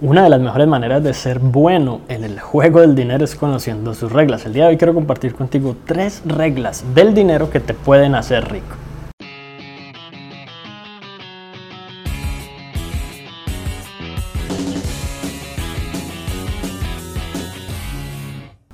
[0.00, 3.94] Una de las mejores maneras de ser bueno en el juego del dinero es conociendo
[3.94, 4.46] sus reglas.
[4.46, 8.48] El día de hoy quiero compartir contigo tres reglas del dinero que te pueden hacer
[8.48, 8.76] rico.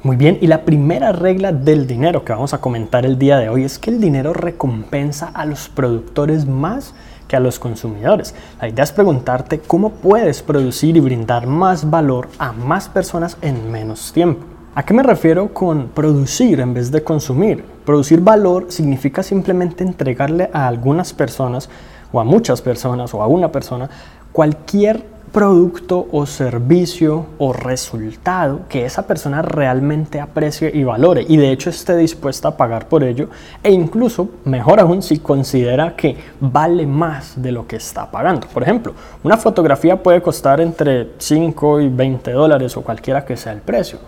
[0.02, 3.48] Muy bien, y la primera regla del dinero que vamos a comentar el día de
[3.48, 6.94] hoy es que el dinero recompensa a los productores más
[7.28, 8.34] que a los consumidores.
[8.60, 13.70] La idea es preguntarte cómo puedes producir y brindar más valor a más personas en
[13.70, 14.44] menos tiempo.
[14.74, 17.64] ¿A qué me refiero con producir en vez de consumir?
[17.84, 21.70] Producir valor significa simplemente entregarle a algunas personas
[22.12, 23.88] o a muchas personas o a una persona
[24.32, 31.50] cualquier producto o servicio o resultado que esa persona realmente aprecie y valore y de
[31.50, 33.28] hecho esté dispuesta a pagar por ello
[33.60, 38.46] e incluso, mejor aún, si considera que vale más de lo que está pagando.
[38.46, 43.52] Por ejemplo, una fotografía puede costar entre 5 y 20 dólares o cualquiera que sea
[43.52, 43.98] el precio,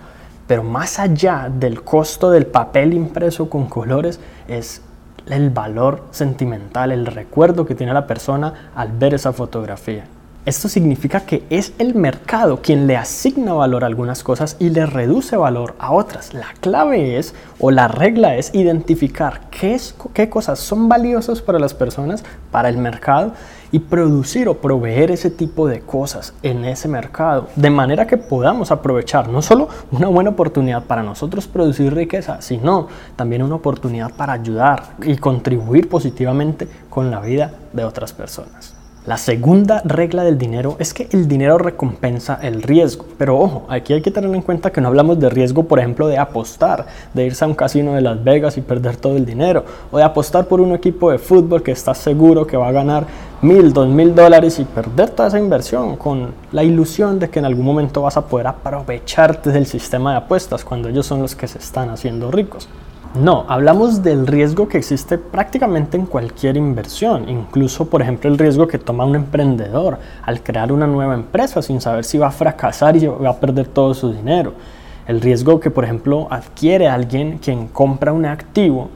[0.47, 4.80] pero más allá del costo del papel impreso con colores es
[5.29, 10.05] el valor sentimental, el recuerdo que tiene la persona al ver esa fotografía.
[10.47, 14.87] Esto significa que es el mercado quien le asigna valor a algunas cosas y le
[14.87, 16.35] reduce valor a otras.
[16.35, 19.77] La clave es, o la regla es, identificar qué,
[20.15, 23.33] qué cosas son valiosas para las personas, para el mercado,
[23.73, 28.71] y producir o proveer ese tipo de cosas en ese mercado, de manera que podamos
[28.71, 32.87] aprovechar no solo una buena oportunidad para nosotros producir riqueza, sino
[33.17, 38.76] también una oportunidad para ayudar y contribuir positivamente con la vida de otras personas.
[39.07, 43.04] La segunda regla del dinero es que el dinero recompensa el riesgo.
[43.16, 46.09] Pero ojo, aquí hay que tener en cuenta que no hablamos de riesgo, por ejemplo,
[46.09, 49.65] de apostar, de irse a un casino de Las Vegas y perder todo el dinero,
[49.93, 53.07] o de apostar por un equipo de fútbol que estás seguro que va a ganar
[53.43, 57.45] mil, dos mil dólares y perder toda esa inversión con la ilusión de que en
[57.45, 61.46] algún momento vas a poder aprovecharte del sistema de apuestas cuando ellos son los que
[61.46, 62.68] se están haciendo ricos.
[63.15, 68.67] No, hablamos del riesgo que existe prácticamente en cualquier inversión, incluso por ejemplo el riesgo
[68.69, 72.97] que toma un emprendedor al crear una nueva empresa sin saber si va a fracasar
[72.97, 74.53] y va a perder todo su dinero.
[75.06, 78.91] El riesgo que por ejemplo adquiere alguien quien compra un activo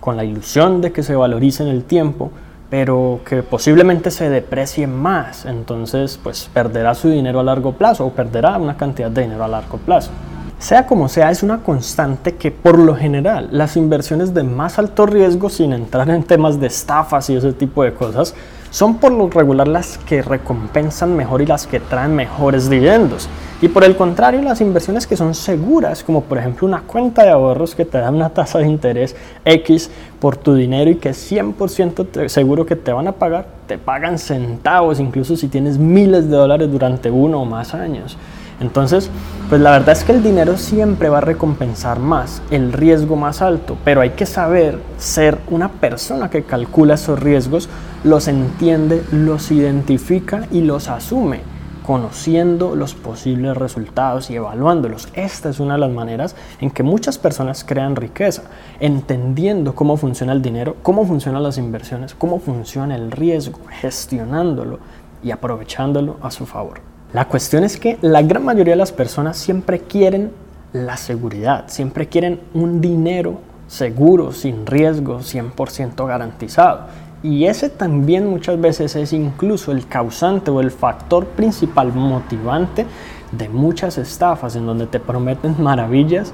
[0.00, 2.30] con la ilusión de que se valorice en el tiempo,
[2.70, 8.10] pero que posiblemente se deprecie más, entonces pues perderá su dinero a largo plazo o
[8.10, 10.10] perderá una cantidad de dinero a largo plazo.
[10.58, 15.04] Sea como sea, es una constante que por lo general las inversiones de más alto
[15.04, 18.34] riesgo, sin entrar en temas de estafas y ese tipo de cosas,
[18.70, 23.28] son por lo regular las que recompensan mejor y las que traen mejores dividendos.
[23.60, 27.30] Y por el contrario, las inversiones que son seguras, como por ejemplo una cuenta de
[27.30, 29.14] ahorros que te da una tasa de interés
[29.44, 29.90] X
[30.20, 34.18] por tu dinero y que es 100% seguro que te van a pagar, te pagan
[34.18, 38.16] centavos, incluso si tienes miles de dólares durante uno o más años.
[38.60, 39.10] Entonces,
[39.48, 43.42] pues la verdad es que el dinero siempre va a recompensar más, el riesgo más
[43.42, 47.68] alto, pero hay que saber ser una persona que calcula esos riesgos,
[48.02, 51.40] los entiende, los identifica y los asume,
[51.86, 55.08] conociendo los posibles resultados y evaluándolos.
[55.12, 58.44] Esta es una de las maneras en que muchas personas crean riqueza,
[58.80, 64.78] entendiendo cómo funciona el dinero, cómo funcionan las inversiones, cómo funciona el riesgo, gestionándolo
[65.22, 66.95] y aprovechándolo a su favor.
[67.12, 70.32] La cuestión es que la gran mayoría de las personas siempre quieren
[70.72, 76.86] la seguridad, siempre quieren un dinero seguro, sin riesgo, 100% garantizado.
[77.22, 82.86] Y ese también muchas veces es incluso el causante o el factor principal motivante
[83.32, 86.32] de muchas estafas en donde te prometen maravillas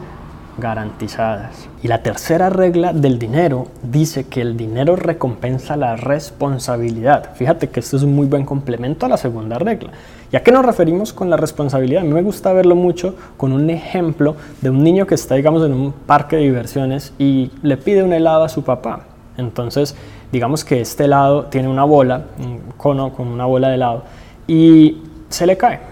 [0.59, 1.69] garantizadas.
[1.83, 7.35] Y la tercera regla del dinero dice que el dinero recompensa la responsabilidad.
[7.35, 9.91] Fíjate que esto es un muy buen complemento a la segunda regla.
[10.31, 12.03] ¿Y a qué nos referimos con la responsabilidad?
[12.03, 15.65] A mí me gusta verlo mucho con un ejemplo de un niño que está, digamos,
[15.65, 19.05] en un parque de diversiones y le pide un helado a su papá.
[19.37, 19.95] Entonces,
[20.31, 24.03] digamos que este helado tiene una bola, un cono con una bola de helado,
[24.47, 24.99] y
[25.29, 25.92] se le cae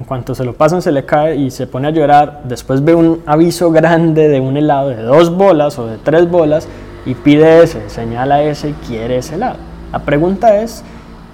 [0.00, 2.40] en cuanto se lo pasan se le cae y se pone a llorar.
[2.44, 6.66] Después ve un aviso grande de un helado de dos bolas o de tres bolas
[7.04, 9.58] y pide ese, señala ese y quiere ese helado.
[9.92, 10.82] La pregunta es,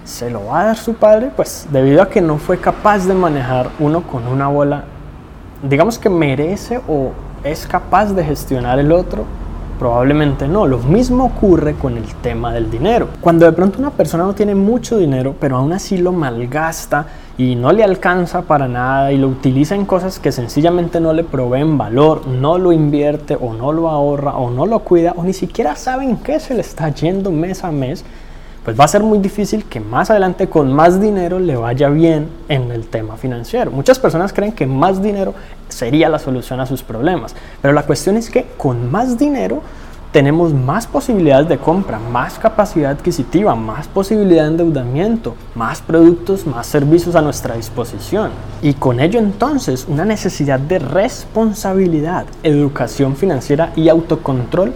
[0.04, 1.30] ¿se lo va a dar su padre?
[1.34, 4.84] Pues debido a que no fue capaz de manejar uno con una bola,
[5.62, 7.12] digamos que merece o
[7.44, 9.26] es capaz de gestionar el otro,
[9.78, 10.66] Probablemente no.
[10.66, 13.08] Lo mismo ocurre con el tema del dinero.
[13.20, 17.06] Cuando de pronto una persona no tiene mucho dinero, pero aún así lo malgasta
[17.38, 21.24] y no le alcanza para nada y lo utiliza en cosas que sencillamente no le
[21.24, 25.34] proveen valor, no lo invierte o no lo ahorra o no lo cuida o ni
[25.34, 28.04] siquiera sabe en qué se le está yendo mes a mes,
[28.64, 32.28] pues va a ser muy difícil que más adelante con más dinero le vaya bien
[32.48, 33.70] en el tema financiero.
[33.70, 35.34] Muchas personas creen que más dinero
[35.76, 39.62] sería la solución a sus problemas, pero la cuestión es que con más dinero
[40.12, 46.66] tenemos más posibilidades de compra, más capacidad adquisitiva, más posibilidad de endeudamiento, más productos, más
[46.66, 48.30] servicios a nuestra disposición.
[48.62, 54.72] Y con ello entonces una necesidad de responsabilidad, educación financiera y autocontrol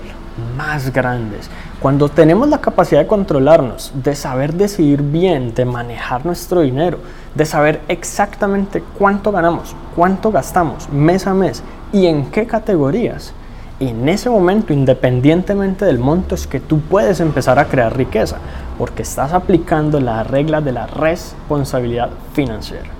[0.61, 1.49] más grandes.
[1.81, 6.99] Cuando tenemos la capacidad de controlarnos, de saber decidir bien, de manejar nuestro dinero,
[7.35, 11.63] de saber exactamente cuánto ganamos, cuánto gastamos mes a mes
[11.95, 13.33] y en qué categorías,
[13.81, 18.37] en ese momento, independientemente del monto, es que tú puedes empezar a crear riqueza,
[18.77, 23.00] porque estás aplicando la regla de la responsabilidad financiera.